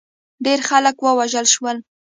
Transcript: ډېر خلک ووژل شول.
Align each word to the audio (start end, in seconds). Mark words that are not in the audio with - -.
ډېر 0.45 0.59
خلک 0.69 0.95
ووژل 1.01 1.45
شول. 1.53 1.77